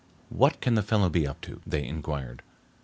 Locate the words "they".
1.63-1.85